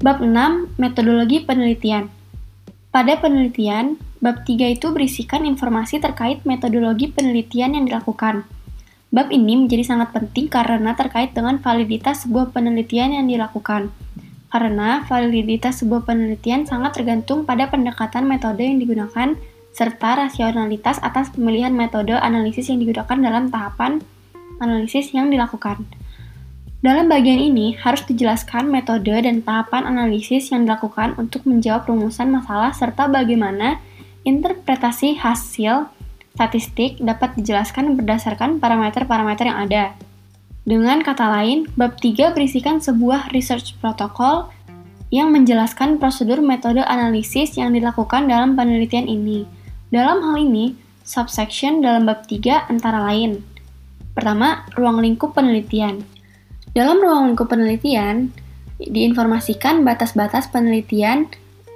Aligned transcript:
Bab 0.00 0.24
6, 0.24 0.80
metodologi 0.80 1.44
penelitian. 1.44 2.08
Pada 2.88 3.20
penelitian, 3.20 4.00
bab 4.24 4.48
3 4.48 4.72
itu 4.72 4.88
berisikan 4.96 5.44
informasi 5.44 6.00
terkait 6.00 6.40
metodologi 6.48 7.12
penelitian 7.12 7.76
yang 7.76 7.84
dilakukan. 7.84 8.48
Bab 9.12 9.28
ini 9.28 9.60
menjadi 9.60 9.84
sangat 9.84 10.16
penting 10.16 10.48
karena 10.48 10.96
terkait 10.96 11.36
dengan 11.36 11.60
validitas 11.60 12.24
sebuah 12.24 12.48
penelitian 12.48 13.12
yang 13.12 13.28
dilakukan. 13.28 13.92
Karena 14.48 15.04
validitas 15.04 15.84
sebuah 15.84 16.08
penelitian 16.08 16.64
sangat 16.64 16.96
tergantung 16.96 17.44
pada 17.44 17.68
pendekatan 17.68 18.24
metode 18.24 18.64
yang 18.64 18.80
digunakan 18.80 19.36
serta 19.76 20.16
rasionalitas 20.16 20.96
atas 21.04 21.28
pemilihan 21.36 21.76
metode 21.76 22.16
analisis 22.16 22.72
yang 22.72 22.80
digunakan 22.80 23.20
dalam 23.20 23.52
tahapan 23.52 24.00
analisis 24.64 25.12
yang 25.12 25.28
dilakukan. 25.28 25.84
Dalam 26.80 27.12
bagian 27.12 27.36
ini, 27.36 27.76
harus 27.76 28.08
dijelaskan 28.08 28.72
metode 28.72 29.12
dan 29.12 29.44
tahapan 29.44 29.84
analisis 29.84 30.48
yang 30.48 30.64
dilakukan 30.64 31.12
untuk 31.20 31.44
menjawab 31.44 31.84
rumusan 31.84 32.32
masalah 32.32 32.72
serta 32.72 33.04
bagaimana 33.04 33.84
interpretasi 34.24 35.20
hasil 35.20 35.92
statistik 36.32 36.96
dapat 36.96 37.36
dijelaskan 37.36 38.00
berdasarkan 38.00 38.64
parameter-parameter 38.64 39.52
yang 39.52 39.60
ada. 39.60 39.84
Dengan 40.64 41.04
kata 41.04 41.28
lain, 41.28 41.68
bab 41.76 42.00
3 42.00 42.32
berisikan 42.32 42.80
sebuah 42.80 43.28
research 43.36 43.76
protocol 43.76 44.48
yang 45.12 45.36
menjelaskan 45.36 46.00
prosedur 46.00 46.40
metode 46.40 46.80
analisis 46.80 47.60
yang 47.60 47.76
dilakukan 47.76 48.24
dalam 48.24 48.56
penelitian 48.56 49.04
ini. 49.04 49.44
Dalam 49.92 50.24
hal 50.24 50.36
ini, 50.40 50.80
subsection 51.04 51.84
dalam 51.84 52.08
bab 52.08 52.24
3 52.24 52.72
antara 52.72 53.04
lain. 53.04 53.44
Pertama, 54.16 54.64
ruang 54.80 55.04
lingkup 55.04 55.36
penelitian. 55.36 56.19
Dalam 56.70 57.02
ruang 57.02 57.34
lingkup 57.34 57.50
penelitian, 57.50 58.30
diinformasikan 58.78 59.82
batas-batas 59.82 60.46
penelitian 60.46 61.26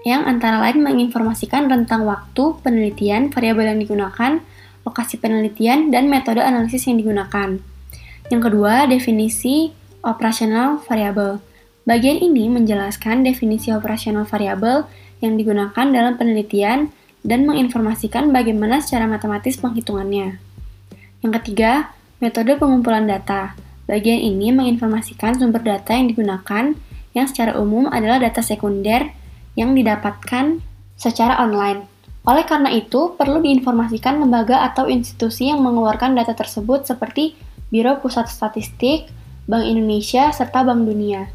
yang 0.07 0.23
antara 0.23 0.63
lain 0.63 0.87
menginformasikan 0.87 1.67
rentang 1.67 2.07
waktu 2.07 2.55
penelitian, 2.63 3.35
variabel 3.35 3.75
yang 3.75 3.81
digunakan, 3.83 4.39
lokasi 4.87 5.19
penelitian, 5.19 5.91
dan 5.91 6.07
metode 6.07 6.39
analisis 6.39 6.87
yang 6.87 7.03
digunakan. 7.03 7.59
Yang 8.31 8.43
kedua, 8.47 8.87
definisi 8.87 9.75
operasional 10.07 10.79
variabel. 10.87 11.43
Bagian 11.83 12.23
ini 12.23 12.47
menjelaskan 12.47 13.27
definisi 13.27 13.75
operasional 13.75 14.25
variabel 14.31 14.87
yang 15.19 15.35
digunakan 15.35 15.91
dalam 15.91 16.15
penelitian 16.15 16.95
dan 17.27 17.49
menginformasikan 17.51 18.31
bagaimana 18.31 18.79
secara 18.79 19.11
matematis 19.11 19.59
penghitungannya. 19.59 20.39
Yang 21.25 21.33
ketiga, 21.41 21.91
metode 22.23 22.55
pengumpulan 22.61 23.09
data. 23.09 23.64
Bagian 23.85 24.17
ini 24.17 24.49
menginformasikan 24.49 25.37
sumber 25.37 25.61
data 25.61 25.93
yang 25.93 26.09
digunakan 26.09 26.73
yang 27.13 27.27
secara 27.29 27.55
umum 27.61 27.87
adalah 27.93 28.17
data 28.17 28.41
sekunder 28.41 29.13
yang 29.55 29.77
didapatkan 29.77 30.61
secara 30.97 31.39
online. 31.41 31.87
Oleh 32.25 32.49
karena 32.49 32.73
itu, 32.73 33.13
perlu 33.21 33.45
diinformasikan 33.45 34.17
lembaga 34.17 34.65
atau 34.65 34.89
institusi 34.89 35.53
yang 35.53 35.61
mengeluarkan 35.61 36.17
data 36.17 36.33
tersebut 36.33 36.89
seperti 36.89 37.37
Biro 37.69 38.01
Pusat 38.01 38.33
Statistik, 38.33 39.13
Bank 39.45 39.69
Indonesia, 39.69 40.33
serta 40.33 40.65
Bank 40.65 40.89
Dunia. 40.89 41.29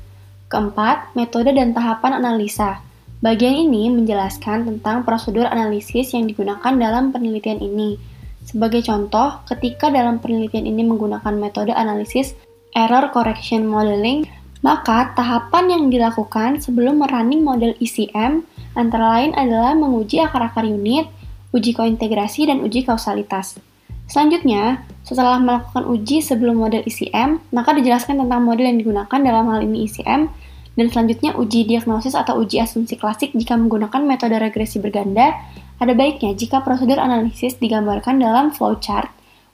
Keempat, 0.49 1.13
metode 1.13 1.53
dan 1.53 1.77
tahapan 1.77 2.17
analisa. 2.17 2.81
Bagian 3.21 3.69
ini 3.69 3.93
menjelaskan 3.93 4.65
tentang 4.65 5.05
prosedur 5.05 5.45
analisis 5.45 6.09
yang 6.17 6.25
digunakan 6.25 6.73
dalam 6.73 7.13
penelitian 7.13 7.61
ini, 7.61 8.01
sebagai 8.49 8.81
contoh, 8.81 9.45
ketika 9.45 9.93
dalam 9.93 10.17
penelitian 10.17 10.65
ini 10.65 10.81
menggunakan 10.81 11.37
metode 11.37 11.69
analisis 11.69 12.33
error 12.73 13.13
correction 13.13 13.69
modeling, 13.69 14.25
maka 14.65 15.13
tahapan 15.13 15.69
yang 15.69 15.83
dilakukan 15.93 16.57
sebelum 16.57 16.99
merunning 16.99 17.45
model 17.45 17.77
ECM 17.77 18.41
antara 18.73 19.21
lain 19.21 19.37
adalah 19.37 19.77
menguji 19.77 20.17
akar-akar 20.25 20.65
unit, 20.65 21.05
uji 21.53 21.77
kointegrasi, 21.77 22.49
dan 22.49 22.65
uji 22.65 22.83
kausalitas. 22.83 23.61
Selanjutnya, 24.09 24.81
setelah 25.05 25.37
melakukan 25.37 25.85
uji 25.85 26.25
sebelum 26.25 26.57
model 26.57 26.81
ECM, 26.81 27.37
maka 27.53 27.77
dijelaskan 27.77 28.25
tentang 28.25 28.41
model 28.41 28.65
yang 28.65 28.81
digunakan 28.81 29.19
dalam 29.21 29.45
hal 29.53 29.61
ini 29.61 29.85
ECM, 29.85 30.25
dan 30.73 30.87
selanjutnya 30.89 31.37
uji 31.37 31.69
diagnosis 31.69 32.17
atau 32.17 32.41
uji 32.41 32.57
asumsi 32.57 32.97
klasik 32.97 33.35
jika 33.37 33.53
menggunakan 33.53 34.01
metode 34.01 34.41
regresi 34.41 34.81
berganda, 34.81 35.37
ada 35.79 35.95
baiknya 35.95 36.35
jika 36.35 36.59
prosedur 36.61 36.99
analisis 36.99 37.55
digambarkan 37.55 38.19
dalam 38.19 38.51
flowchart 38.51 39.09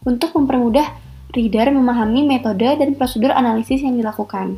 untuk 0.05 0.33
mempermudah 0.33 0.85
reader 1.33 1.69
memahami 1.69 2.25
metode 2.25 2.65
dan 2.77 2.97
prosedur 2.97 3.29
analisis 3.29 3.81
yang 3.85 3.97
dilakukan. 3.97 4.57